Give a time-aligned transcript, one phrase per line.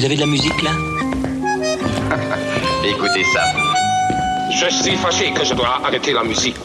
[0.00, 0.70] Vous avez de la musique là
[2.88, 3.42] Écoutez ça.
[4.50, 6.56] Je suis fâché que je dois arrêter la musique.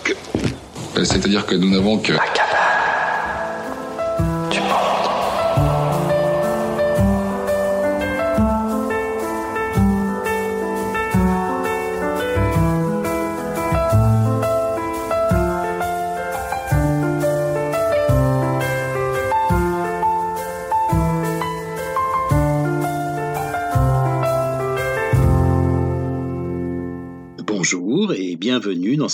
[0.96, 2.14] Euh, C'est-à-dire que nous n'avons que...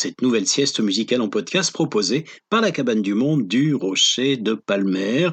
[0.02, 0.11] Fantasy.
[0.22, 5.30] Nouvelle sieste musicale en podcast proposée par la Cabane du Monde du Rocher de Palmer.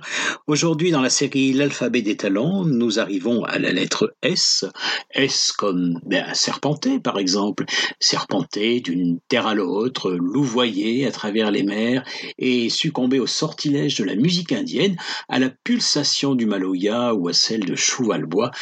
[0.47, 4.65] Aujourd'hui dans la série L'alphabet des talents, nous arrivons à la lettre S.
[5.11, 7.65] S comme ben, serpenté par exemple.
[8.01, 12.03] Serpenté d'une terre à l'autre, louvoyer à travers les mers
[12.39, 14.97] et succomber au sortilège de la musique indienne,
[15.29, 18.53] à la pulsation du maloya ou à celle de Chouvalbois.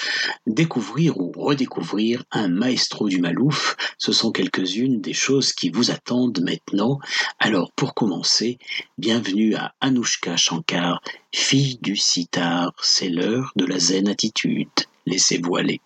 [0.47, 6.16] Découvrir ou redécouvrir un maestro du malouf, ce sont quelques-unes des choses qui vous attendent
[6.41, 6.99] maintenant.
[7.39, 8.59] Alors pour commencer,
[8.99, 14.69] bienvenue à Anouchka Shankar, fille du sitar, c'est l'heure de la zen attitude.
[15.07, 15.81] Laissez-vous aller.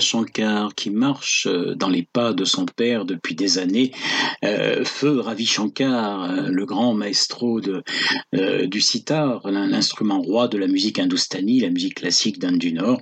[0.00, 3.92] Shankar qui marche euh, dans les pas de son père depuis des années,
[4.44, 7.82] euh, feu Ravi Shankar, euh, le grand maestro de,
[8.66, 13.00] du sitar, l'instrument roi de la musique hindoustanie, la musique classique d'Inde du Nord,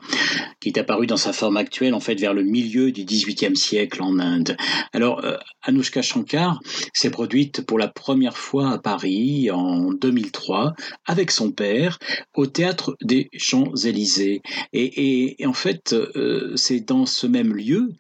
[0.61, 4.02] qui est apparu dans sa forme actuelle en fait vers le milieu du XVIIIe siècle
[4.02, 4.57] en Inde.
[4.93, 5.23] Alors
[5.62, 6.61] Anouchka Shankar
[6.93, 10.75] s'est produite pour la première fois à Paris en 2003
[11.07, 11.99] avec son père
[12.35, 14.43] au théâtre des Champs-Élysées.
[14.73, 15.95] Et, en fait,
[16.57, 17.92] c'est dans ce même lieu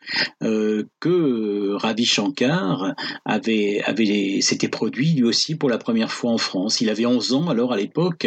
[0.42, 6.38] euh, que Ravi Shankar avait, avait s'était produit lui aussi pour la première fois en
[6.38, 6.80] France.
[6.80, 8.26] Il avait 11 ans alors à l'époque,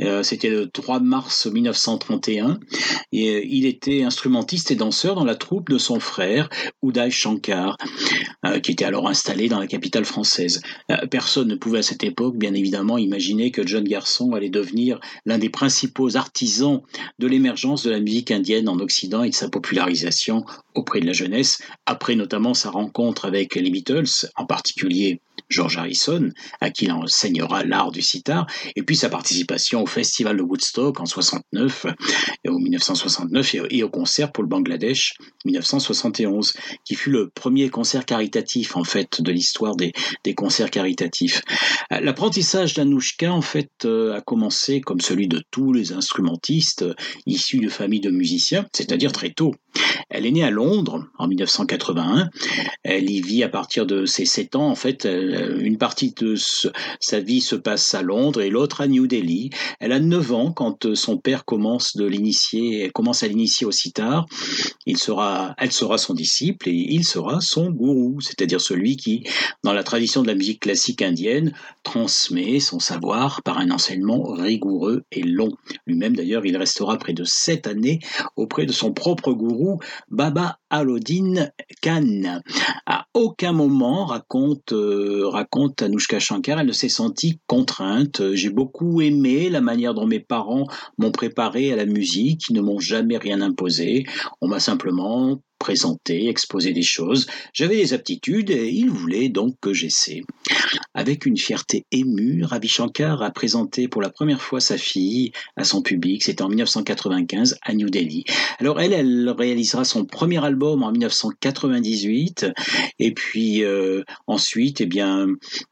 [0.00, 2.58] euh, c'était le 3 mars 1931,
[3.12, 6.48] et il était instrumentiste et danseur dans la troupe de son frère,
[6.82, 7.76] Uday Shankar,
[8.62, 10.62] qui était alors installé dans la capitale française.
[11.10, 15.38] personne ne pouvait à cette époque, bien évidemment, imaginer que John Garçon allait devenir l'un
[15.38, 16.80] des principaux artisans
[17.18, 19.48] de l'émergence de la musique indienne en Occident et de sa
[19.96, 25.76] popularisation auprès de la jeunesse, après notamment sa rencontre avec les Beatles, en particulier George
[25.76, 30.42] Harrison, à qui il enseignera l'art du sitar, et puis sa participation au festival de
[30.42, 31.86] Woodstock en 69,
[32.44, 36.52] et 1969 et au concert pour le Bangladesh 1971,
[36.84, 39.92] qui fut le premier concert caritatif en fait de l'histoire des,
[40.24, 41.42] des, concerts caritatifs.
[41.90, 46.84] L'apprentissage d'Anouchka en fait euh, a commencé comme celui de tous les instrumentistes
[47.26, 49.54] issus de familles de musiciens, c'est-à-dire très tôt.
[50.08, 52.30] Elle est née à Londres en 1981.
[52.82, 54.68] Elle y vit à partir de ses 7 ans.
[54.68, 56.34] En fait, une partie de
[57.00, 59.50] sa vie se passe à Londres et l'autre à New Delhi.
[59.80, 64.26] Elle a 9 ans quand son père commence de l'initier, commence à l'initier au sitar.
[64.86, 69.24] Il sera, elle sera son disciple et il sera son gourou, c'est-à-dire celui qui,
[69.64, 71.52] dans la tradition de la musique classique indienne,
[71.82, 75.52] transmet son savoir par un enseignement rigoureux et long.
[75.86, 77.98] Lui-même d'ailleurs, il restera près de 7 années
[78.36, 79.65] auprès de son propre gourou,
[80.10, 81.50] Baba Alodin
[81.82, 82.40] Khan.
[82.86, 88.34] À aucun moment raconte euh, raconte Anushka Shankar, elle ne s'est sentie contrainte.
[88.34, 90.66] J'ai beaucoup aimé la manière dont mes parents
[90.98, 94.04] m'ont préparé à la musique, ils ne m'ont jamais rien imposé.
[94.40, 97.26] On m'a simplement présenter, exposer des choses.
[97.52, 100.22] J'avais des aptitudes et il voulait donc que j'essaie.
[100.94, 105.64] Avec une fierté émue, Ravi Shankar a présenté pour la première fois sa fille à
[105.64, 106.22] son public.
[106.22, 108.24] C'était en 1995 à New Delhi.
[108.58, 112.46] Alors elle, elle réalisera son premier album en 1998
[112.98, 115.26] et puis euh, ensuite, eh bien,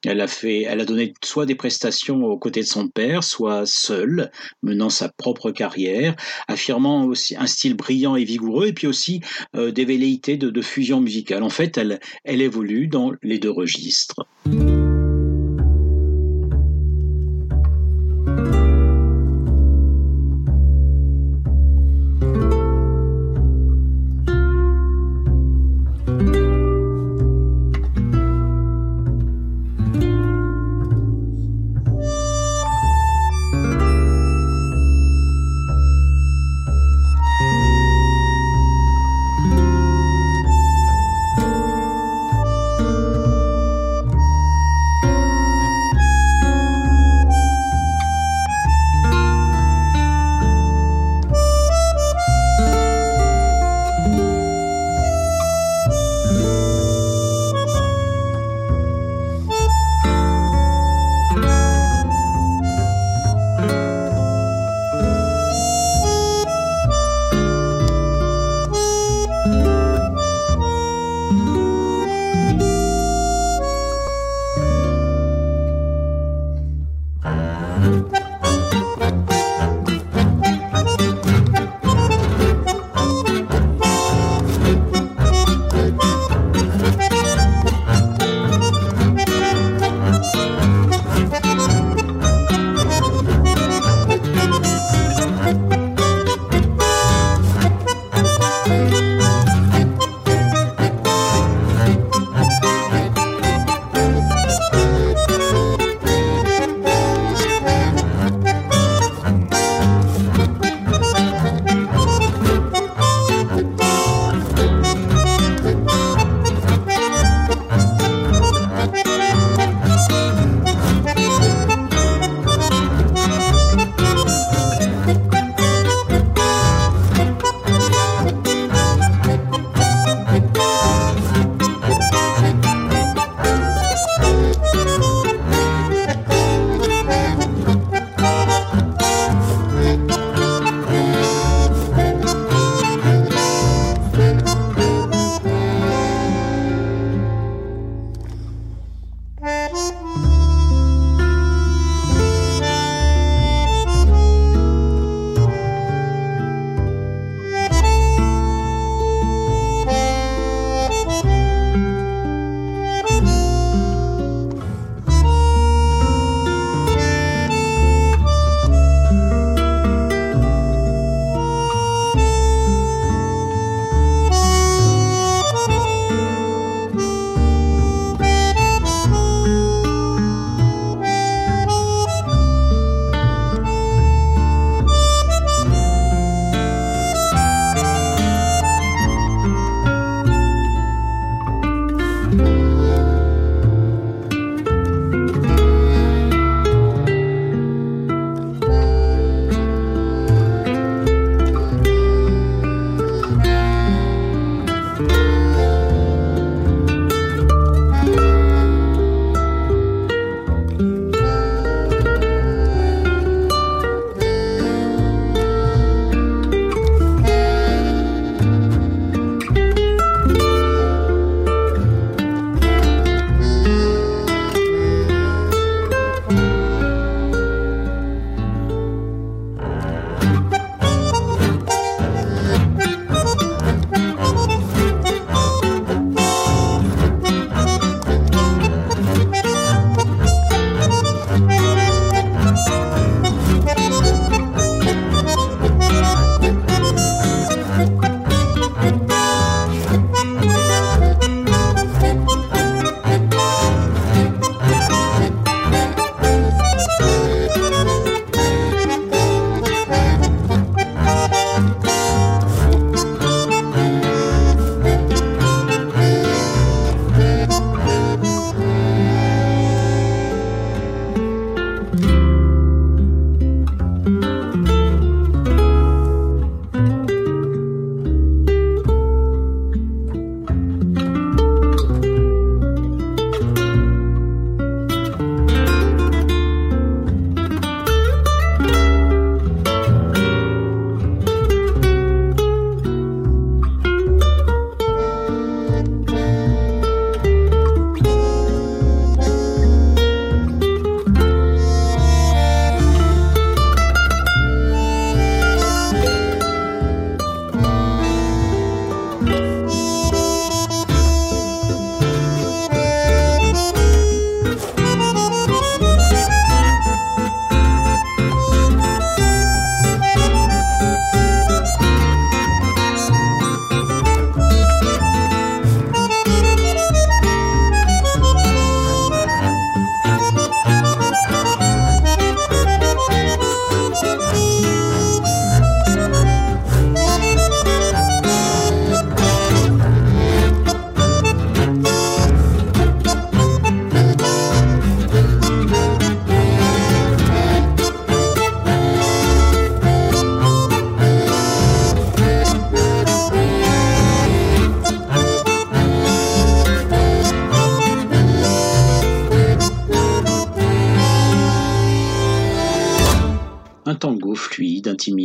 [0.05, 3.67] elle a fait, elle a donné soit des prestations aux côtés de son père, soit
[3.67, 4.31] seule,
[4.63, 6.15] menant sa propre carrière,
[6.49, 9.21] affirmant aussi un style brillant et vigoureux et puis aussi
[9.57, 11.43] euh, des velléités de, fusion musicale.
[11.43, 14.27] En fait, elle, elle évolue dans les deux registres.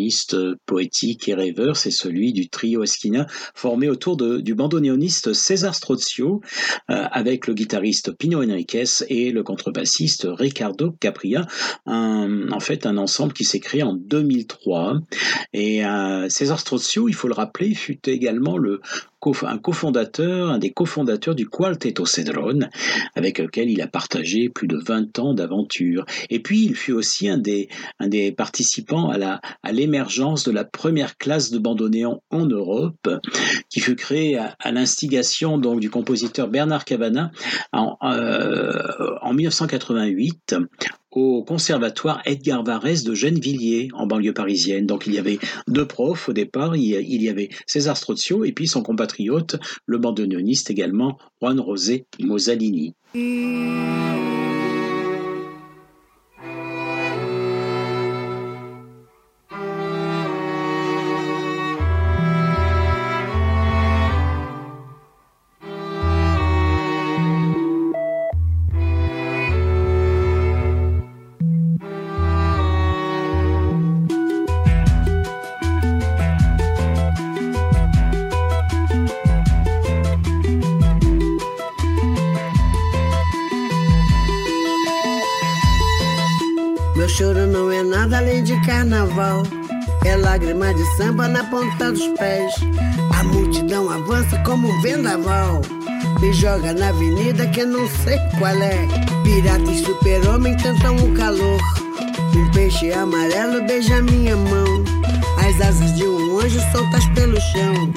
[0.10, 1.78] Intimiste, poétique et rêveur.
[1.78, 6.42] C'est celui du trio Esquina formé autour du bandoneoniste César Strozio
[6.88, 11.46] avec le guitariste Pino Enriquez et le contrebassiste Ricardo Capria.
[11.86, 15.00] en fait, un ensemble qui s'est créé en 2003.
[15.54, 15.82] Et
[16.30, 18.82] César Strozio, il faut le rappeler, fut également le
[19.44, 22.60] un cofondateur, un des cofondateurs du Quarteto Cedron,
[23.16, 26.06] avec lequel il a partagé plus de 20 ans d'aventure.
[26.30, 27.70] Et puis, il fut aussi un des,
[28.38, 33.10] participants à l'émergence de la première classe de bandoneon en Europe,
[33.70, 37.32] qui fut créée à, l'instigation donc du compositeur Bernard Cabana
[37.74, 40.56] en, euh, en 1988
[41.12, 44.86] au conservatoire Edgar Varese de Gennevilliers, en banlieue parisienne.
[44.86, 48.68] Donc il y avait deux profs au départ, il y avait César Strozio et puis
[48.68, 52.94] son compatriote, le bandoneoniste également, Juan José Mosalini.
[88.80, 89.44] Carnaval.
[90.06, 92.54] É lágrima de samba na ponta dos pés.
[93.14, 95.62] A multidão avança como um vendaval.
[96.22, 98.88] Me joga na avenida que não sei qual é.
[99.24, 101.60] Pirata e super-homem tentam o calor.
[102.34, 104.84] Um peixe amarelo beija minha mão.
[105.46, 107.92] As asas de um anjo soltas pelo chão.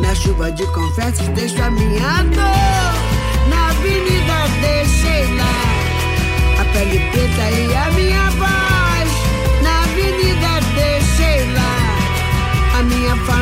[0.00, 3.50] Na chuva de confetes deixo a minha dor.
[3.50, 6.62] Na avenida deixei lá.
[6.62, 8.61] A pele preta e a minha voz.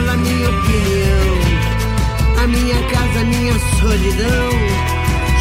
[0.01, 1.37] Fala, a minha opinião.
[2.43, 4.51] A minha casa, a minha solidão.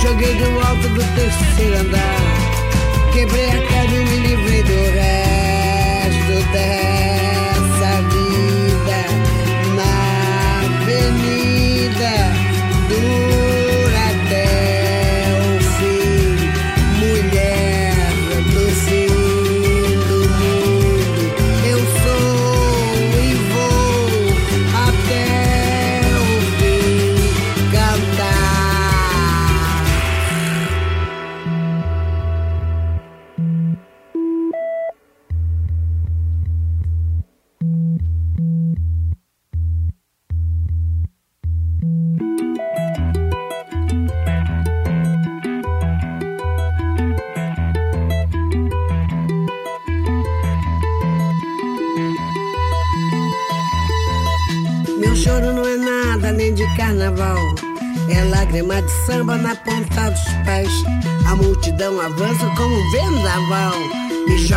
[0.02, 3.12] Joguei do alto do terceiro andar.
[3.14, 7.29] Quebrei a cara e me livrei do resto dessa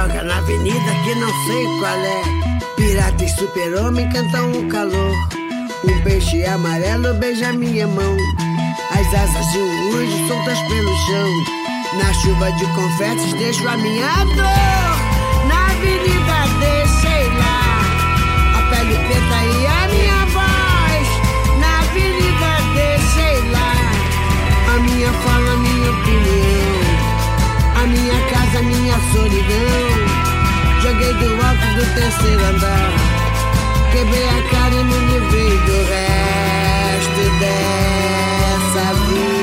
[0.03, 2.23] joga na avenida que não sei qual é.
[2.77, 5.15] Pirata e super-homem cantam o calor.
[5.85, 8.17] Um peixe amarelo beija minha mão.
[8.91, 11.31] As asas de um anjo soltas pelo chão.
[11.99, 15.47] Na chuva de confetes deixo a minha dor.
[15.47, 18.59] Na avenida deixei lá.
[18.59, 20.23] A pele preta e a minha
[24.83, 25.72] minha fala, minha opinião.
[25.72, 25.72] A
[28.57, 29.89] a minha solidão.
[30.83, 32.93] Joguei do alto do terceiro andar.
[33.93, 39.42] Quebrei a cara e me livrei do resto dessa vida.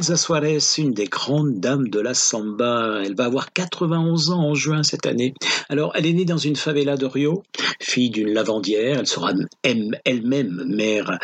[0.00, 3.02] Elsa Suarez, une des grandes dames de la samba.
[3.04, 5.34] Elle va avoir 91 ans en juin cette année.
[5.68, 7.42] Alors, elle est née dans une favela de Rio,
[7.90, 8.98] fille d'une lavandière.
[9.00, 11.18] Elle sera elle-même mère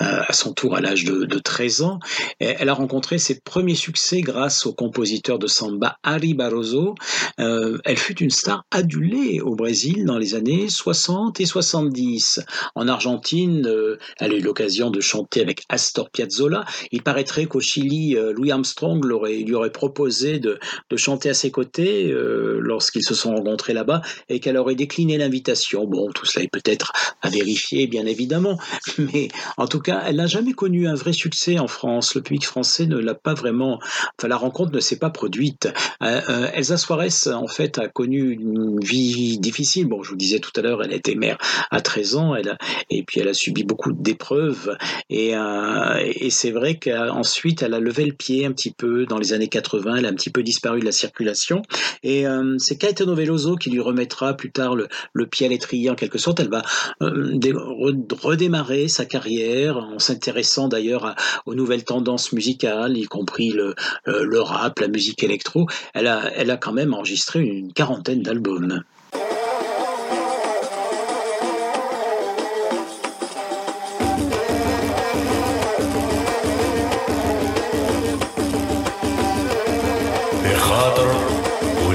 [0.00, 1.98] euh, à son tour à l'âge de, de, 13 ans.
[2.38, 6.94] Elle a rencontré ses premiers succès grâce au compositeur de samba Ari Barroso.
[7.40, 12.40] Euh, elle fut une star adulée au Brésil dans les années 60 et 70.
[12.74, 16.64] En Argentine, euh, elle a eu l'occasion de chanter avec Astor Piazzolla.
[16.92, 20.58] Il paraîtrait qu'au Chili, Louis Armstrong lui aurait proposé de,
[20.96, 22.12] chanter à ses côtés
[22.58, 25.86] lorsqu'ils se sont rencontrés là-bas et qu'elle aurait décliné l'invitation.
[25.86, 28.58] Bon, tout cela est peut-être à vérifier, bien évidemment,
[28.98, 32.14] mais en tout cas, elle n'a jamais connu un vrai succès en France.
[32.14, 33.78] Le public français ne l'a pas vraiment.
[34.18, 35.68] Enfin, la rencontre ne s'est pas produite.
[36.02, 39.86] Euh, Elsa Suarez, en fait, a connu une vie difficile.
[39.86, 41.38] Bon, je vous disais tout à l'heure, elle était mère
[41.70, 42.56] à 13 ans, elle
[42.90, 44.76] et puis elle a subi beaucoup d'épreuves.
[45.10, 49.32] Et, et c'est vrai qu'ensuite, elle a levé le pied un petit peu dans les
[49.32, 51.62] années 80, elle a un petit peu disparu de la circulation.
[52.02, 54.88] Et euh, c'est Caetano Veloso qui lui remettra plus tard le,
[55.26, 56.39] pied à l'étrier en quelque sorte.
[56.39, 56.63] Elle va
[57.01, 57.37] euh,
[58.21, 61.15] redémarrer sa carrière en s'intéressant d'ailleurs
[61.45, 63.75] aux nouvelles tendances musicales, y compris le,
[64.07, 65.67] euh, le rap, la musique électro.
[65.93, 68.83] Elle a, elle a quand même enregistré une quarantaine d'albums.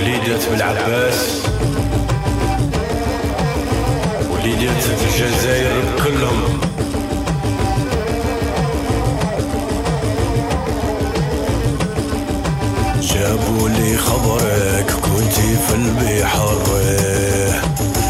[0.02, 1.35] وليدات بالعباس
[5.19, 6.59] الجزائر كلهم.
[13.01, 16.57] جابوا لي خبرك كنتي في البحر.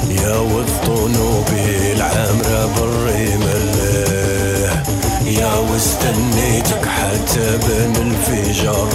[0.10, 3.68] يا والطنوبي العامرة بالرمل
[5.26, 8.90] يا واستنيتك حتى بين الفجر.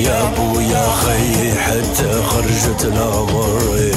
[0.00, 3.87] يا ابو يا خي حتى خرجت الامر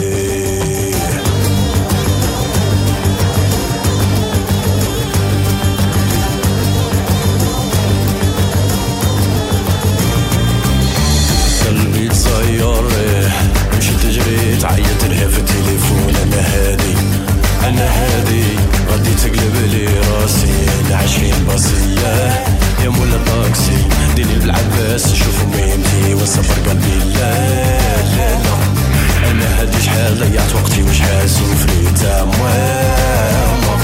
[14.61, 16.95] جريت عيط لها في التليفون أنا هادي
[17.67, 18.43] أنا هادي.
[18.91, 20.53] غادي تقلب لي راسي
[20.87, 22.43] العشرين باصية
[22.83, 25.13] يا مولا طاكسي ديني بالعباس.
[25.13, 27.13] شوفوا ميمتي وصفر قلبي.
[27.13, 27.33] لا
[28.03, 29.31] لا لا.
[29.31, 32.03] أنا هادي شحال ضيعت وقتي وشحال سوفريت.
[32.05, 33.77] ماما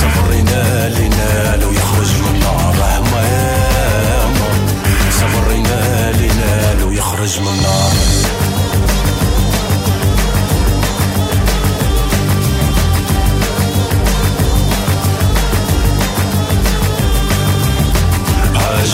[0.00, 3.02] صبرينا لينا لو يخرج من النار.
[3.12, 4.48] ماما
[5.20, 7.92] صبرينا لينا لو يخرج من النار.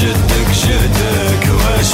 [0.01, 1.93] جدك جدك واش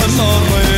[0.00, 0.69] the Lord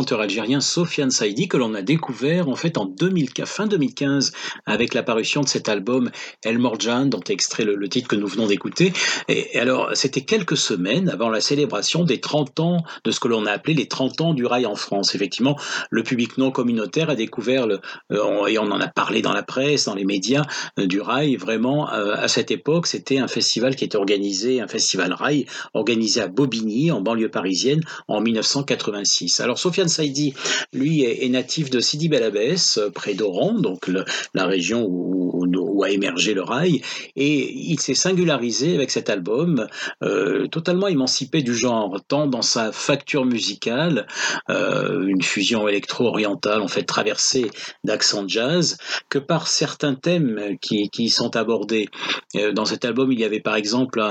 [0.00, 4.32] le algérien Sofiane Saïdi que l'on a découvert en fait en 2000, fin 2015
[4.66, 6.10] avec l'apparition de cet album
[6.42, 8.92] El Morjan dont est extrait le, titre que nous venons d'écouter.
[9.28, 13.28] Et, et, alors c'était quelques semaines avant la célébration des 30 ans de ce que
[13.28, 15.14] l'on a appelé les 30 ans du rail en France.
[15.14, 15.58] Effectivement,
[15.90, 17.80] le public non communautaire a découvert le,
[18.12, 20.44] euh, et on en a parlé dans la presse, dans les médias
[20.78, 21.36] euh, du rail.
[21.36, 26.20] Vraiment, euh, à cette époque, c'était un festival qui était organisé, un festival rail organisé
[26.20, 29.40] à Bobigny en banlieue parisienne en 1986.
[29.40, 30.34] Alors Sofiane Saïdi,
[30.72, 33.90] lui, est, natif de Sidi Bel Abbès, près d'Oran, donc
[34.34, 36.80] la région où, a émergé le rail,
[37.16, 39.66] et il s'est singularisé avec cet album,
[40.02, 44.06] euh, totalement émancipé du genre, tant dans sa facture musicale,
[44.50, 47.50] euh, une fusion électro-orientale en fait traversée
[47.84, 48.76] d'accents jazz,
[49.08, 51.88] que par certains thèmes qui, sont abordés.
[52.34, 54.02] Euh, dans cet album, il y avait par exemple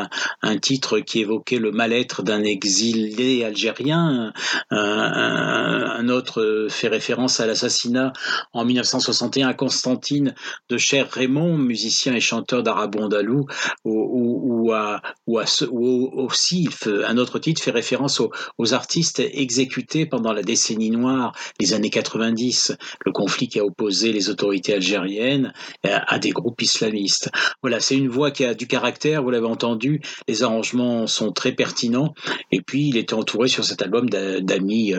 [0.41, 4.31] un, titre qui évoquait le mal-être d'un exilé algérien,
[5.73, 8.13] un autre fait référence à l'assassinat
[8.53, 10.35] en 1961 à Constantine
[10.69, 13.47] de Cher Raymond, musicien et chanteur d'arabe andalou,
[13.85, 18.21] ou, ou, aussi un autre titre fait référence
[18.57, 24.11] aux, artistes exécutés pendant la décennie noire, les années 90, le conflit qui a opposé
[24.11, 27.29] les autorités algériennes à, à des groupes islamistes.
[27.61, 31.51] Voilà, c'est une voix qui a du caractère, vous l'avez entendu, les arrangements sont très
[31.51, 32.13] pertinents,
[32.51, 34.93] et puis il était entouré sur cet album d'amis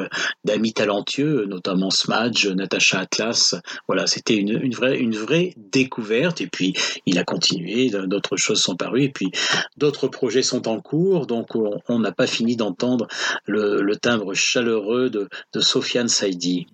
[0.45, 3.55] d'amis talentueux, notamment Smadge, Natacha Atlas.
[3.87, 6.41] Voilà, c'était une, vraie, une vraie découverte.
[6.41, 6.75] Et puis,
[7.07, 9.31] il a continué, d'autres choses sont parues, et puis
[9.77, 11.27] d'autres projets sont en cours.
[11.27, 13.07] Donc, on n'a pas fini d'entendre
[13.47, 16.67] le, timbre chaleureux de, de Sofiane Saidi.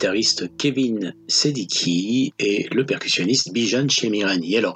[0.00, 4.56] Guitariste Kevin Sediki et le percussionniste Bijan Chemirani.
[4.56, 4.72] Alors,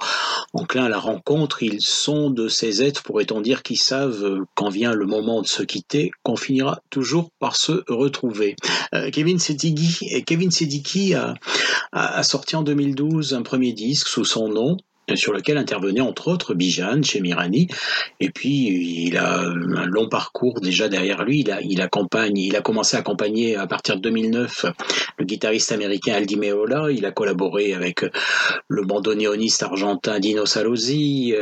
[0.53, 4.69] en clin à la rencontre, ils sont de ces êtres, pourrait-on dire, qui savent quand
[4.69, 8.55] vient le moment de se quitter, qu'on finira toujours par se retrouver.
[8.93, 10.51] Euh, Kevin Sediki, Kevin
[11.91, 14.77] a sorti en 2012 un premier disque sous son nom,
[15.13, 17.67] sur lequel intervenait entre autres Bijan chez Mirani.
[18.19, 21.41] Et puis il a un long parcours déjà derrière lui.
[21.41, 24.65] Il a, il accompagne, il a commencé à accompagner à partir de 2009
[25.17, 26.91] le guitariste américain Aldi Meola.
[26.91, 28.05] Il a collaboré avec
[28.67, 31.33] le bandoneoniste argentin Dino Salosi,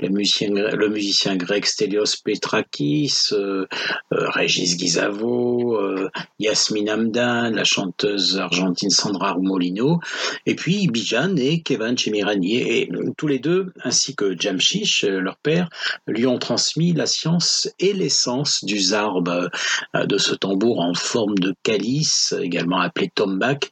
[0.00, 0.88] le musicien, le
[1.36, 3.66] grec Stelios Petrakis, euh,
[4.12, 6.08] euh, Régis Guizavo, euh,
[6.38, 10.00] Yasmin Hamdan, la chanteuse argentine Sandra Molino,
[10.46, 12.88] et puis Bijan et Kevin Chemirani.
[13.16, 15.68] Tous les deux, ainsi que Jamshish, euh, leur père,
[16.06, 21.36] lui ont transmis la science et l'essence du zarb, euh, de ce tambour en forme
[21.38, 23.70] de calice, également appelé tombak,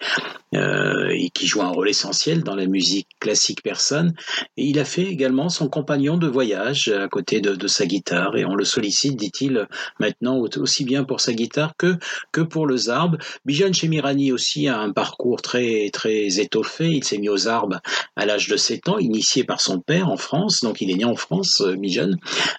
[0.54, 4.14] euh, et qui joue un rôle essentiel dans la musique classique persane.
[4.56, 8.54] Il a fait également son compagnon de voyage à côté de, sa guitare, et on
[8.54, 9.66] le sollicite, dit-il,
[9.98, 11.96] maintenant aussi bien pour sa guitare que,
[12.32, 13.18] que pour le zarb.
[13.44, 16.86] Bijan Chemirani aussi a un parcours très, très étoffé.
[16.86, 17.78] Il s'est mis aux zarbes
[18.14, 18.98] à l'âge de 7 ans,
[19.46, 22.18] par son père en France, donc il est né en France, euh, mi-jeune,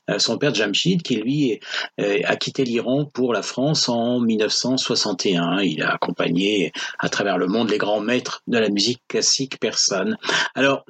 [0.10, 1.60] euh, son père Jamshid, qui lui
[2.00, 5.62] euh, a quitté l'Iran pour la France en 1961.
[5.62, 10.18] Il a accompagné à travers le monde les grands maîtres de la musique classique persane.
[10.56, 10.86] Alors,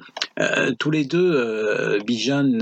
[0.78, 2.58] tous les deux, Bijan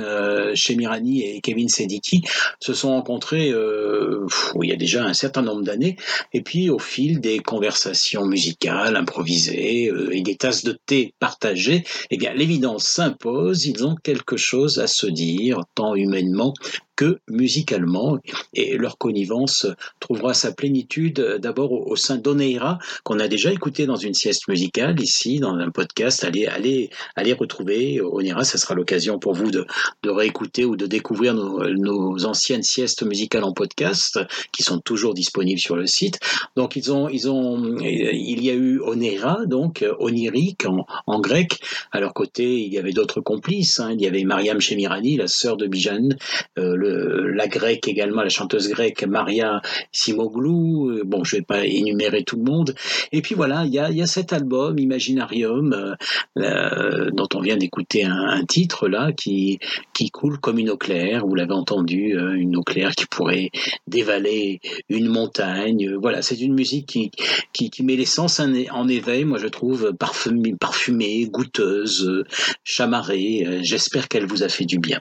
[0.55, 2.23] Chemirani et Kevin Sediki,
[2.61, 5.97] se sont rencontrés il y a déjà un certain nombre d'années,
[6.33, 12.17] et puis au fil des conversations musicales improvisées et des tasses de thé partagées, eh
[12.17, 12.99] bien l'évidence
[13.67, 16.55] ils ont quelque chose à se dire, tant humainement
[16.97, 18.19] que musicalement.
[18.55, 19.67] Et leur connivence
[20.01, 25.01] trouvera sa plénitude d'abord au, sein d'Oneira, qu'on a déjà écouté dans une sieste musicale
[25.01, 26.25] ici, dans un podcast.
[26.25, 29.67] Allez, allez, allez retrouver Oneira, ça sera l'occasion pour vous de,
[30.03, 34.19] de, réécouter ou de découvrir nos, anciennes siestes musicales en podcast,
[34.53, 36.19] qui sont toujours disponibles sur le site.
[36.57, 40.65] Donc ils ont, ils ont, il y a eu Oneira, donc onirique
[41.07, 41.61] en, grec.
[41.93, 43.81] À leur côté, il y avait d'autres complices.
[43.81, 43.93] Hein.
[43.93, 46.11] Il y avait Mariam Chemirani, la sœur de Bijan,
[46.59, 49.63] euh, la grecque également, la chanteuse grecque Maria
[49.93, 50.91] Simoglou.
[50.91, 52.75] Euh, bon, je vais pas énumérer tout le monde.
[53.13, 55.95] Et puis voilà, il y a, cet album Imaginarium euh,
[56.39, 59.59] euh, dont on vient d'écouter un, titre là qui
[59.93, 61.27] qui coule comme une eau claire.
[61.27, 63.51] Vous l'avez entendu, une eau claire qui pourrait
[63.87, 65.95] dévaler une montagne.
[66.01, 67.11] Voilà, c'est une musique qui
[67.53, 69.25] qui, qui met l'essence en, éveil.
[69.25, 72.25] Moi, je trouve parfumée, parfumée goûteuse,
[72.63, 73.61] chamarrée.
[73.63, 75.01] J'espère qu'elle vous a fait du bien.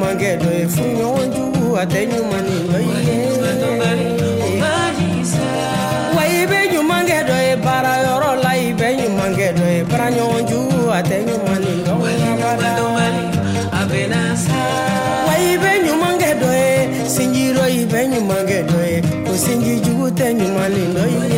[0.00, 2.38] mangedo efunyo onju atenyuma
[6.16, 11.16] waibe ɲumangedo ye baara yɔrɔ la i bɛ ɲumangedo ye bara ɲɔgɔn jugu a tɛ
[11.26, 11.72] ɲuman ni
[15.28, 16.70] waibe ɲumangedo ye
[17.14, 18.96] sinjiro i bɛ ɲumangedo ye
[19.30, 21.29] o sinji jugu tɛ ɲuman ni dɔ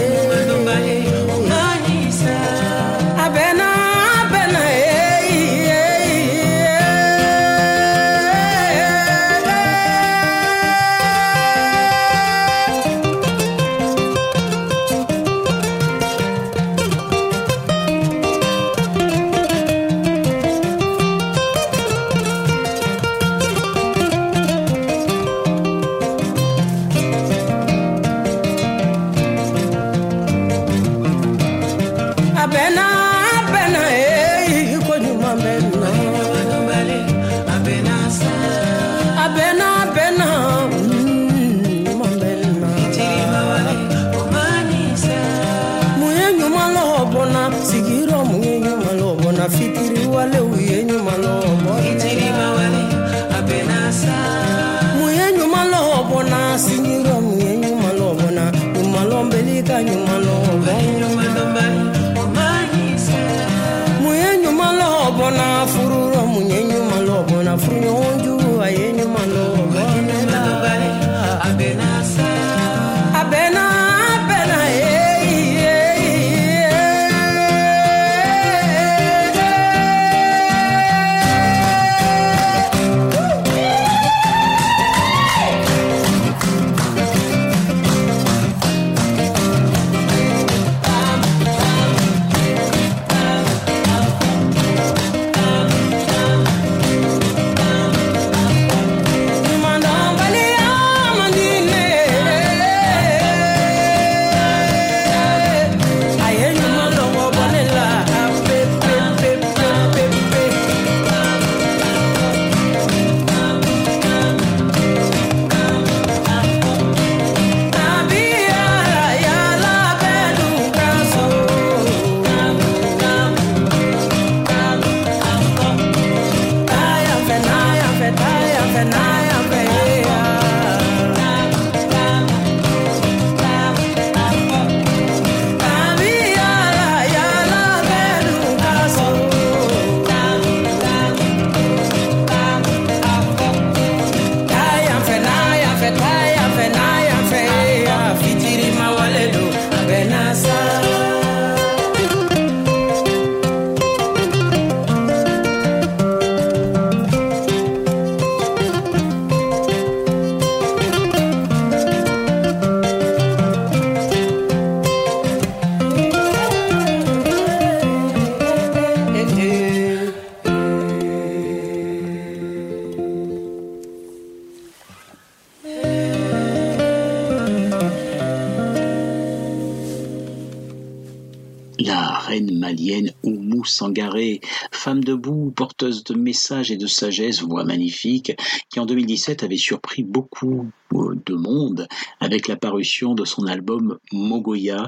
[186.02, 188.32] porteuse de messages et de sagesse, voix magnifique,
[188.70, 191.88] qui en 2017 avait surpris beaucoup de monde
[192.20, 194.86] avec la parution de son album Mogoya,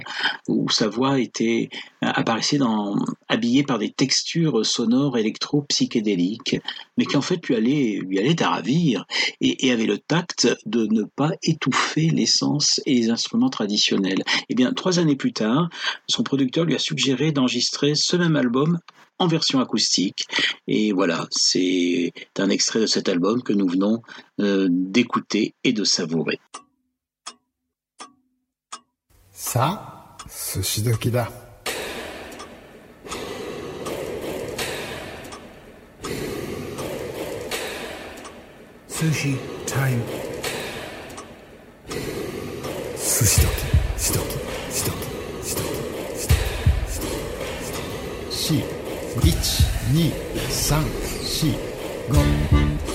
[0.49, 2.97] où sa voix était apparaissait dans,
[3.67, 6.57] par des textures sonores électro-psychédéliques,
[6.97, 9.07] mais qui en fait lui allait, lui allait à ravir
[9.41, 14.21] et, avait le tact de ne pas étouffer l'essence et les instruments traditionnels.
[14.21, 15.69] Et eh bien, trois années plus tard,
[16.09, 18.79] son producteur lui a suggéré d'enregistrer ce même album
[19.19, 20.27] en version acoustique.
[20.67, 24.03] Et voilà, c'est un extrait de cet album que nous venons
[24.41, 26.41] euh, d'écouter et de savourer.
[29.33, 31.44] Ça, sushi da.
[39.67, 40.05] タイム。
[42.97, 43.49] す寿司時
[43.99, 44.23] しとき
[44.73, 44.95] しとき
[45.47, 45.67] しとき
[46.17, 46.27] し
[46.97, 47.79] と
[48.31, 48.65] きし
[49.17, 49.25] 1
[49.93, 50.13] 2
[50.49, 52.15] 3 4
[52.89, 52.94] 5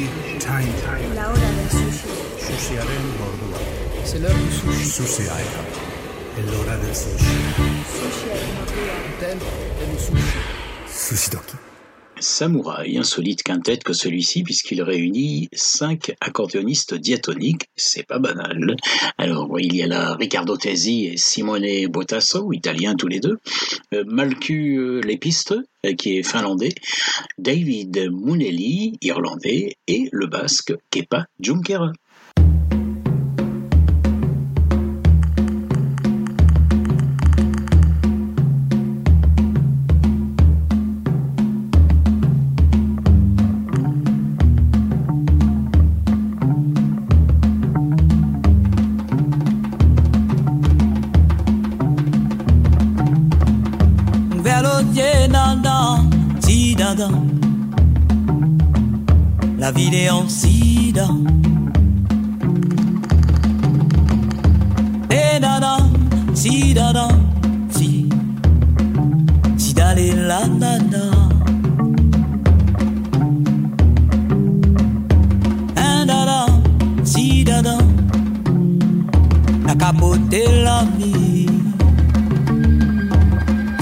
[0.00, 1.14] Sushi Time.
[1.14, 2.08] La hora del sushi.
[2.38, 3.58] Sushi Sushiaren gordua.
[4.04, 4.84] Zelaren sushi.
[4.84, 5.62] Sushi aira.
[6.38, 7.24] El hora del sushi.
[7.56, 8.96] Sushi Sushiaren gordua.
[9.20, 9.38] Del,
[9.78, 10.38] del sushi.
[10.88, 11.69] Sushi doki.
[12.20, 18.76] Samouraï, insolite quintet que celui-ci puisqu'il réunit cinq accordéonistes diatoniques, c'est pas banal.
[19.16, 23.38] Alors il y a là Riccardo Tesi et Simone Botasso, italiens tous les deux,
[23.94, 25.54] euh, Malku euh, Lepiste,
[25.86, 26.74] euh, qui est finlandais,
[27.38, 31.92] David Munelli, irlandais, et le basque Kepa Juncker.
[59.70, 61.06] La ville est en sida.
[65.12, 65.76] Et dada,
[66.34, 67.06] si dada,
[67.70, 68.08] si.
[69.56, 71.04] Si d'aller la dada.
[75.76, 76.46] Un dada,
[77.04, 77.78] si dada.
[79.68, 81.46] La capote la vie.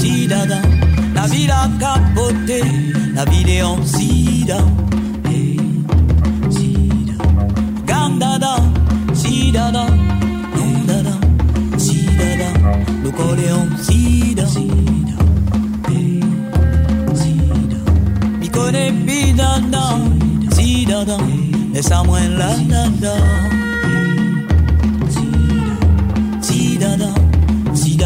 [0.00, 0.60] Si dada.
[1.14, 2.60] La ville a capoté,
[3.14, 4.58] la ville est en sida.
[9.48, 9.86] Si dada,
[10.56, 11.18] non dada,
[11.78, 12.48] si dada.
[13.02, 14.46] Le corps est en sida.
[14.46, 15.16] Sida.
[15.88, 16.20] Eh,
[17.14, 17.78] sida.
[18.40, 19.84] Mi connaît pi dada,
[20.52, 21.16] si dada.
[21.72, 23.14] Laisse-moi la dada.
[25.14, 25.74] Sida.
[26.42, 27.10] Si dada,
[27.74, 27.96] si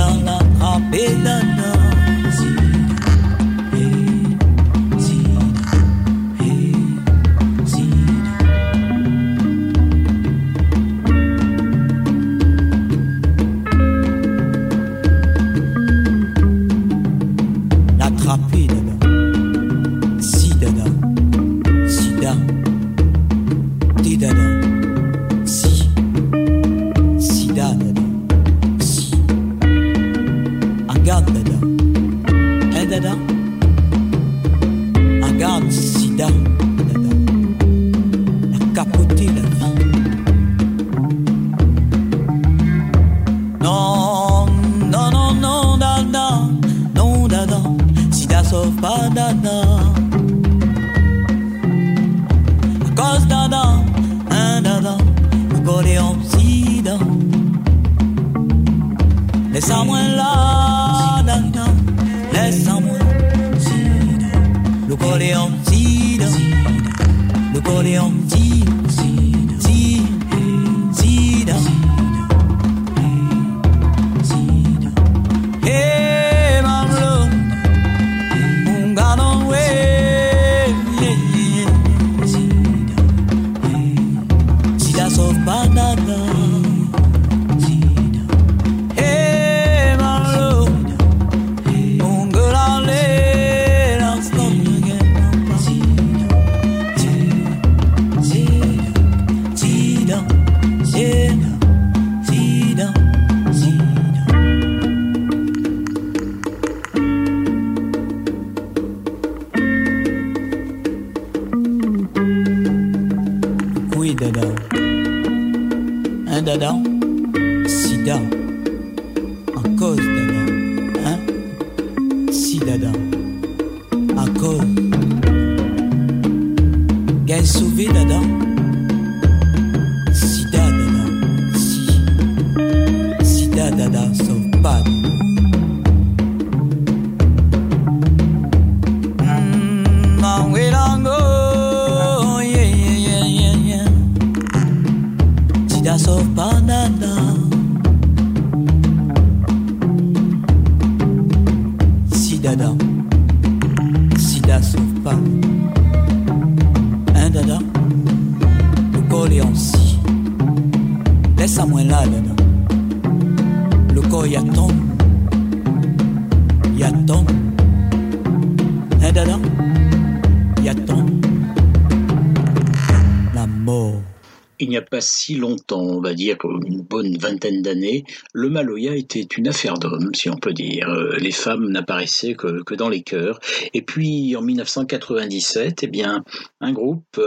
[174.62, 178.94] il n'y a pas si longtemps, on va dire une bonne vingtaine d'années, le Maloya
[178.94, 180.88] était une affaire d'hommes, si on peut dire.
[180.88, 183.40] Euh, les femmes n'apparaissaient que, dans les chœurs.
[183.74, 186.24] Et puis en 1997, eh bien,
[186.60, 187.20] un groupe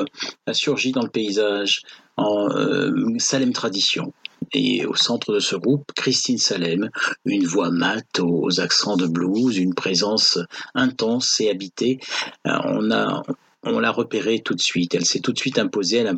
[0.46, 1.82] a surgi dans le paysage
[2.16, 4.14] en euh, Salem Tradition.
[4.54, 6.90] Et au centre de ce groupe, Christine Salem,
[7.26, 10.40] une voix mate aux accents de blues, une présence
[10.74, 12.00] intense et habitée.
[12.48, 13.24] Euh, on a
[13.66, 14.94] on l'a repérée tout de suite.
[14.94, 15.98] Elle s'est tout de suite imposée.
[15.98, 16.16] Elle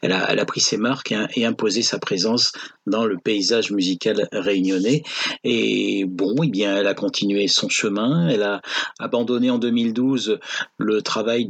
[0.00, 2.52] elle a, elle a pris ses marques et imposé sa présence
[2.90, 5.02] dans le paysage musical réunionnais.
[5.44, 8.28] Et bon, eh bien, elle a continué son chemin.
[8.28, 8.60] Elle a
[8.98, 10.38] abandonné en 2012
[10.78, 11.46] le travail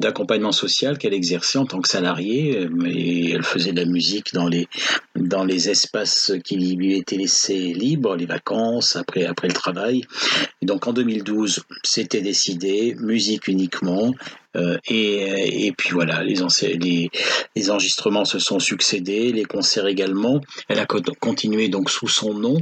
[0.00, 4.48] d'accompagnement social qu'elle exerçait en tant que salariée, mais elle faisait de la musique dans
[4.48, 4.68] les
[5.16, 10.02] dans les espaces qui lui étaient laissés libres, les vacances, après après le travail.
[10.62, 14.12] Donc en 2012, c'était décidé, musique uniquement.
[14.56, 16.42] Euh, et, et, puis voilà, les,
[17.70, 20.40] enregistrements se sont succédés, les concerts également.
[20.70, 22.56] Elle a continué donc sous son nom.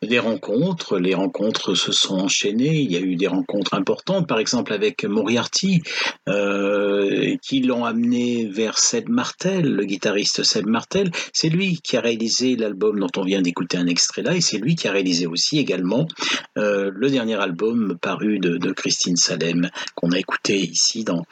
[0.00, 2.76] Des rencontres, les rencontres se sont enchaînées.
[2.76, 5.82] Il y a eu des rencontres importantes, par exemple avec Moriarty,
[6.30, 11.10] euh, qui l'ont amené vers Seb Martel, le guitariste Seb Martel.
[11.34, 14.56] C'est lui qui a réalisé l'album dont on vient d'écouter un extrait là, et c'est
[14.56, 16.08] lui qui a réalisé aussi également
[16.56, 21.24] euh, le dernier album paru de, Christine Salem qu'on a écouté ici dans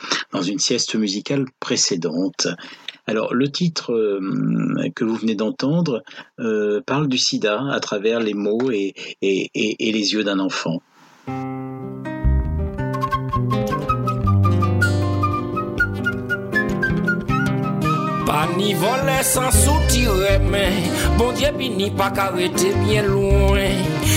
[0.43, 2.49] une sieste musicale précédente.
[3.07, 6.03] Alors le titre euh, que vous venez d'entendre
[6.41, 10.81] euh, parle du sida à travers les mots et, et, les yeux d'un enfant.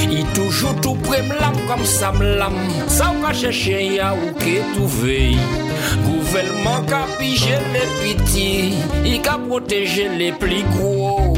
[0.08, 2.56] I toujou tou pre mlam kom sa mlam
[2.88, 5.36] Sa ou ka chèche ya ou ke tou vey
[6.06, 8.50] Gouvernement ka pije le piti
[9.04, 11.38] I ka proteje le pli gros.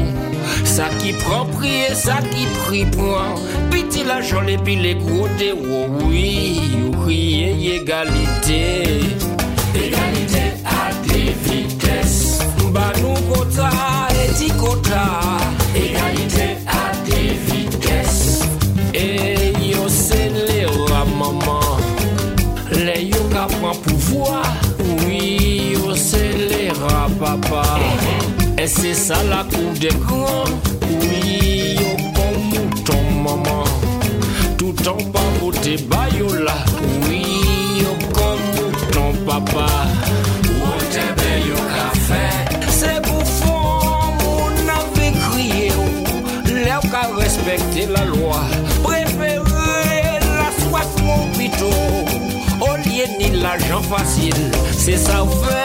[0.64, 3.34] Sa ki pran priye, sa ki pri pran
[3.72, 8.62] Piti la jol epi le gros de wou Ou kriye egalite
[9.74, 12.16] Egalite a de vites
[12.74, 13.70] Ba nou kota
[14.24, 15.04] eti kota
[15.74, 16.69] Egalite a
[28.60, 30.50] E se sa la kou de gran
[31.00, 33.64] Oui, yo bon mouton maman.
[34.58, 36.58] Tout an pa pote bayo la
[37.06, 37.22] Oui,
[37.80, 39.64] yo kon mouton papa.
[40.60, 42.20] Wote be yo kafe
[42.76, 43.24] Se pou
[44.20, 46.20] moun ave kriye ou
[46.52, 48.44] Le ou ka respekte la loi.
[48.84, 51.72] Prefere la soif mon pito.
[52.60, 54.36] O liye ni la jan fasil
[54.76, 55.64] Se sa ou fe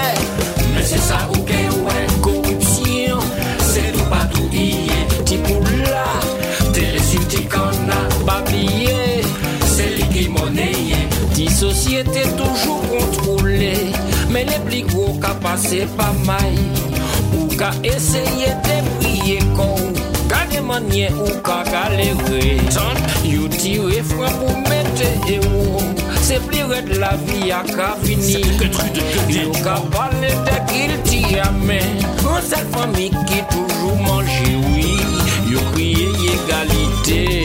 [0.71, 2.44] Men se sa ou ke ou e kou
[4.55, 6.07] iye Ti pou la
[6.75, 9.21] Te resulti kan a babye
[9.75, 11.03] Se li ki moneye
[11.35, 13.73] Ti sosyete toujou kontrole
[14.31, 16.57] Men le pli gwo ka pase pa may
[17.35, 19.93] Ou ka eseye te priye kon
[20.31, 25.83] Gade manye ou ka galere Tan yu tire fran pou mette e ou
[26.25, 28.41] Se pli red la vi a ka vini
[29.29, 32.14] Yu ka pale de kil ti amen
[32.45, 34.97] sel fami ki toujou manje, oui,
[35.51, 37.44] yo kriye egalite.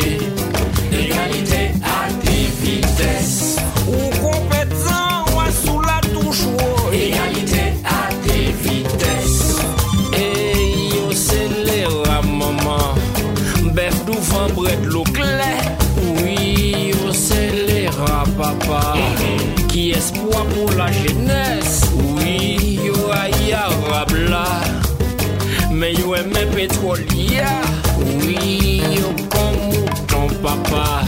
[26.60, 27.46] petrolier
[28.20, 31.00] Oui, yo kon mouton papa.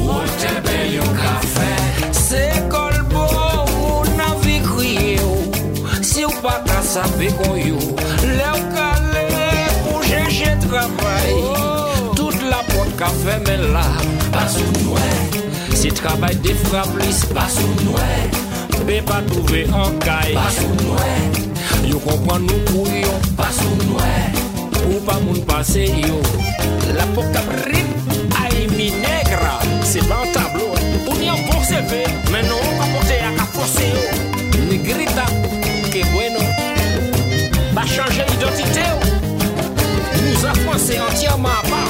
[0.00, 1.70] Ou te be yo kafe
[2.16, 7.78] Se kolbo ou nan vi kriye ou Si ou pa ka sape kon yo
[8.24, 9.24] Le ou kale
[9.84, 11.38] pou jeje travay
[12.18, 13.86] Tout la pot kafe men la
[14.34, 15.06] Pasou noue
[15.70, 22.02] Si travay de frap lis Pasou noue Be pa touve an kay Pasou noue Yo
[22.02, 24.39] kompran nou pou yon Pasou noue
[24.88, 26.20] Ou pa moun pase yo.
[26.96, 27.88] La pok tap rip
[28.40, 29.58] A imi negra.
[29.84, 30.72] Se pa an tablo
[31.06, 34.02] Ou ni an pok se ve Menon ou pa pote a ka fose yo
[34.70, 35.26] Negrita
[35.92, 36.42] Ke bueno.
[37.74, 38.98] Ba chanje identite yo.
[40.20, 41.88] Nou a franse entyama apan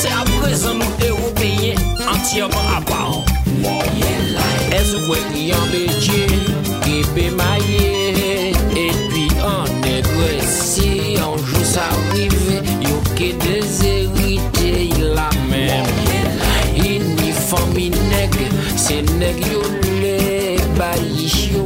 [0.00, 1.76] Se a prezan nou europeye
[2.08, 3.24] Entyama apan
[3.62, 5.18] Moyen la E zwe
[5.50, 6.26] yon beje
[6.86, 7.99] Gebe maye
[11.72, 11.78] Ke
[13.14, 15.86] qui déshérité la même.
[16.76, 18.34] Il ni famille nèg,
[18.76, 19.62] c'est nèg yo
[20.76, 21.62] baillis yo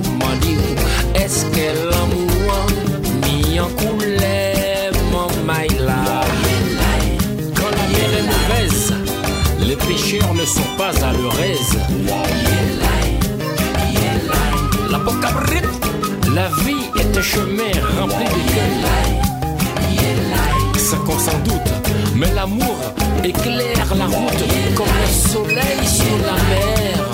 [3.78, 6.02] couleur mon maïla.
[7.57, 11.78] Quand la les pêcheurs ne sont pas à leur aise.
[14.90, 14.98] La
[16.34, 19.03] la vie est un chemin rempli de.
[21.19, 21.73] S'en doute,
[22.15, 22.77] mais l'amour
[23.23, 27.14] éclaire la route comme le soleil sur la mer.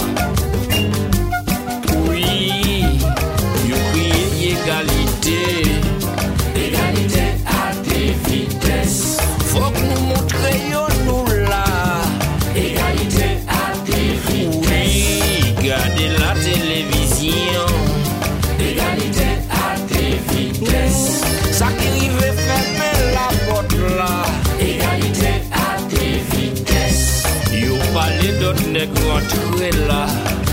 [28.55, 30.07] Nègres entrer là,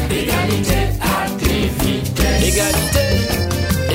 [0.09, 2.43] égalité à des vitesses.
[2.47, 3.05] Égalité,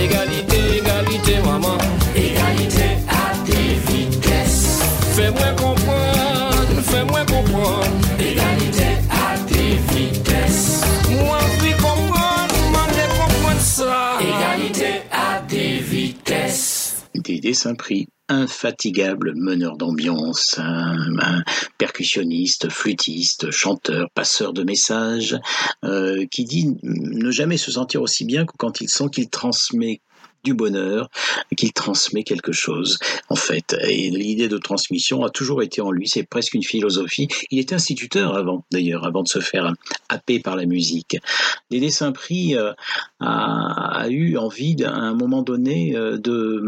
[0.05, 1.79] égalité, égalité, maman.
[2.17, 4.81] Égalité à des vitesses.
[5.15, 7.87] Fais-moi comprendre, fais-moi comprendre.
[8.19, 10.83] Égalité à des vitesses.
[11.11, 14.19] Moi, envie comprendre, moi, de comprendre ça.
[14.21, 17.05] Égalité à des vitesses.
[17.15, 21.43] Dédé Saint-Prix, infatigable meneur d'ambiance, un,
[21.79, 25.39] percussionniste, flûtiste, chanteur, passeur de messages,
[25.85, 30.01] euh, qui dit ne jamais se sentir aussi bien que quand il sent qu'il transmet
[30.45, 31.09] du bonheur,
[31.57, 33.77] qu'il transmet quelque chose, en fait.
[33.89, 37.29] Et l'idée de transmission a toujours été en lui, c'est presque une philosophie.
[37.51, 39.73] Il était instituteur avant, d'ailleurs, avant de se faire
[40.09, 41.17] happer par la musique.
[41.71, 42.73] Dédé Saint-Prix euh,
[43.21, 46.63] a, eu envie, à un moment donné, euh, de,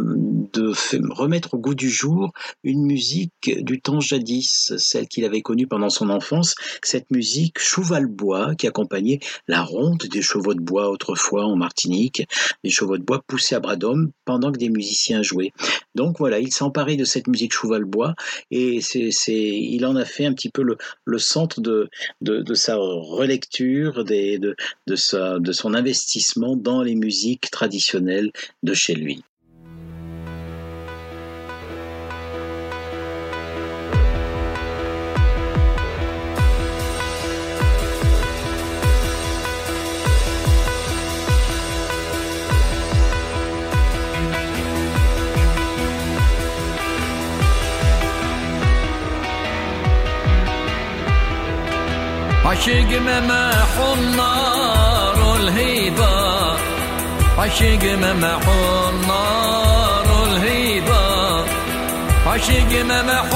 [0.53, 0.73] de
[1.13, 5.91] remettre au goût du jour une musique du temps jadis, celle qu'il avait connue pendant
[5.91, 11.57] son enfance, cette musique Chouval-Bois, qui accompagnait la ronde des chevaux de bois autrefois en
[11.57, 12.27] Martinique,
[12.63, 13.61] des chevaux de bois poussés à
[14.25, 15.53] pendant que des musiciens jouaient.
[15.95, 18.15] Donc voilà, il emparé de cette musique Chouval-Bois
[18.51, 18.81] et
[19.27, 21.91] il en a fait un petit peu le, centre de,
[22.55, 24.55] sa relecture, de
[24.97, 28.31] son investissement dans les musiques traditionnelles
[28.63, 29.23] de chez lui.
[52.45, 56.53] عشق ممح النار الهيبة.
[57.39, 58.49] عشق ممح
[58.89, 61.45] النار الهيبة.
[62.27, 63.29] عشق ممح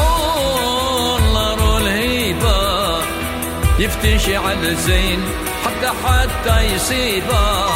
[1.18, 2.98] النار الهيبة.
[3.78, 5.24] يفتش على الزين
[5.64, 7.68] حتى حتى يصيبه.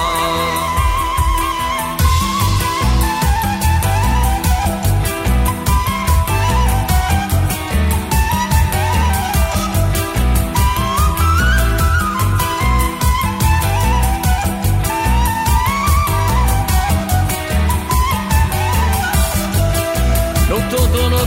[20.77, 21.22] todo no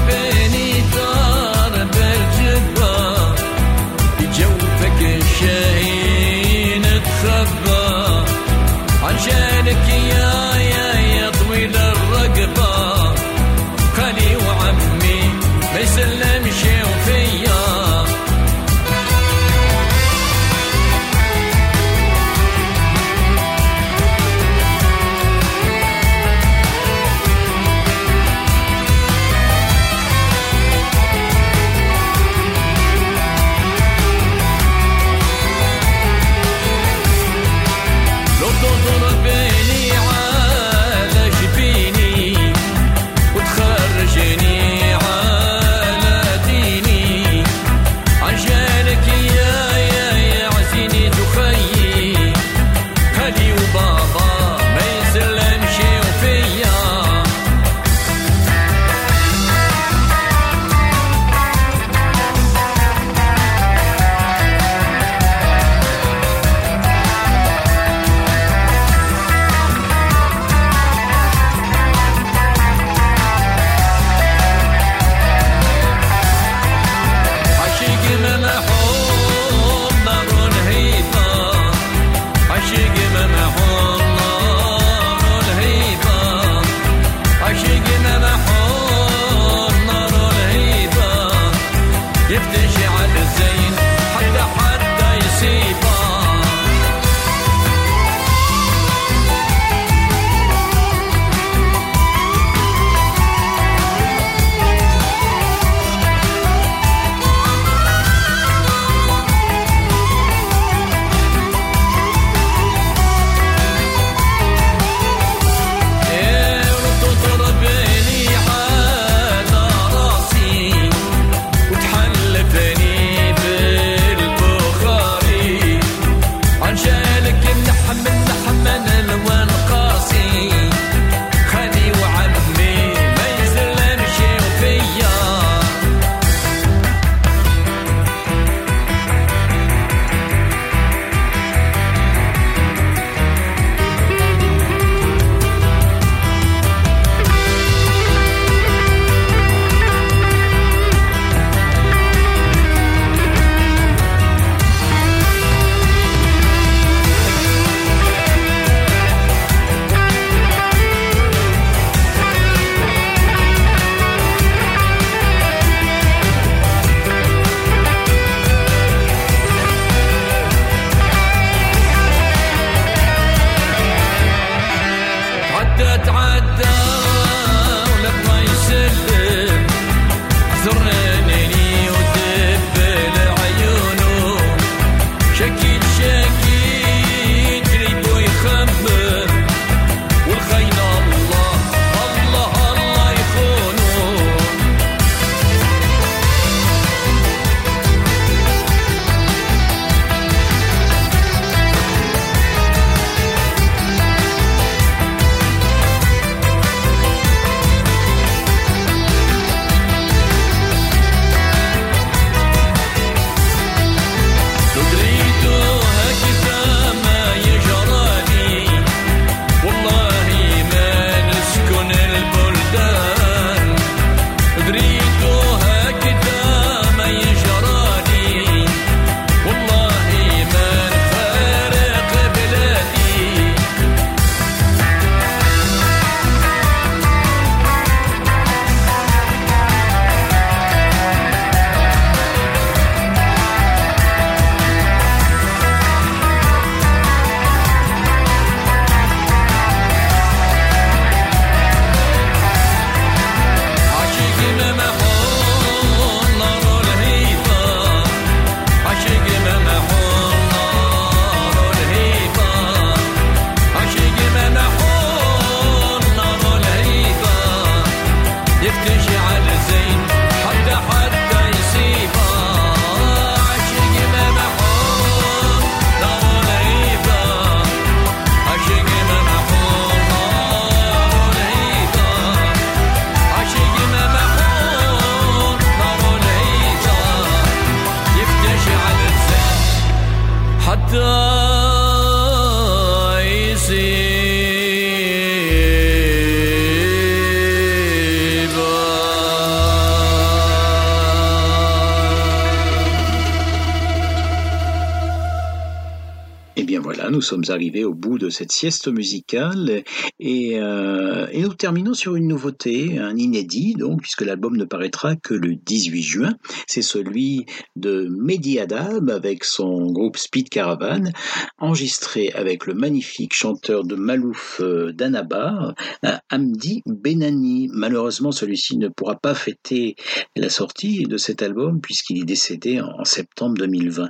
[307.26, 309.84] sommes arrivés au bout de cette sieste musicale
[310.20, 315.16] et, euh, et nous terminons sur une nouveauté, un inédit donc, puisque l'album ne paraîtra
[315.16, 316.34] que le 18 juin.
[316.68, 317.46] C'est celui
[317.76, 321.12] de Mehdi Adab avec son groupe Speed Caravan,
[321.58, 325.74] enregistré avec le magnifique chanteur de Malouf euh, d'Annaba,
[326.06, 327.70] euh, Hamdi Benani.
[327.74, 329.96] Malheureusement, celui-ci ne pourra pas fêter
[330.36, 334.10] la sortie de cet album puisqu'il est décédé en, septembre 2020.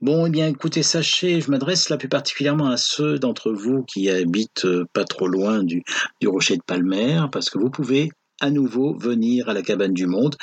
[0.00, 4.10] Bon, eh bien, écoutez, sachez, je m'adresse là plus particulièrement à ceux d'entre vous qui
[4.10, 5.82] habitent euh, pas trop loin du,
[6.20, 8.10] du Rocher de Palmer, parce que vous pouvez
[8.40, 10.36] à nouveau venir à la cabane du monde.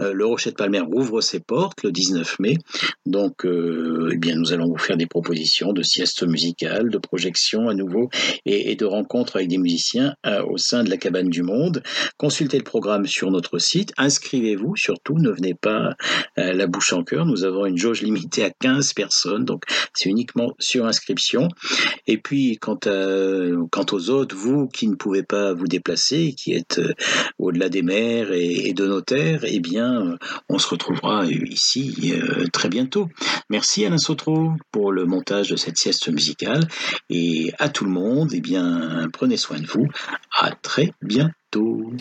[0.00, 2.56] Euh, le Rocher de Palmer ouvre ses portes le 19 mai.
[3.06, 7.68] Donc, euh, eh bien, nous allons vous faire des propositions de sieste musicale, de projections
[7.68, 8.10] à nouveau
[8.44, 11.82] et, de rencontres avec des musiciens euh, au sein de la cabane du monde.
[12.16, 13.92] Consultez le programme sur notre site.
[13.96, 15.16] Inscrivez-vous surtout.
[15.18, 15.94] Ne venez pas
[16.36, 17.24] la bouche en cœur.
[17.26, 19.44] Nous avons une jauge limitée à 15 personnes.
[19.44, 19.62] Donc,
[19.94, 21.48] c'est uniquement sur inscription.
[22.06, 26.52] Et puis, quant, à, quant aux autres, vous qui ne pouvez pas vous déplacer, qui
[26.52, 26.80] êtes
[27.44, 30.16] au-delà des mers et, de nos terres, eh bien,
[30.48, 33.08] on se retrouvera ici euh, très bientôt.
[33.50, 36.66] Merci Alain Sotro pour le montage de cette sieste musicale
[37.10, 39.86] et à tout le monde, eh bien, prenez soin de vous.
[40.32, 41.92] À très bientôt.